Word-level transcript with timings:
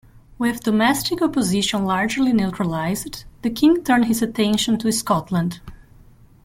With 0.39 0.63
domestic 0.63 1.21
opposition 1.21 1.85
largely 1.85 2.33
neutralised, 2.33 3.25
the 3.43 3.51
king 3.51 3.83
turned 3.83 4.05
his 4.05 4.23
attention 4.23 4.79
to 4.79 4.91
Scotland. 4.91 5.59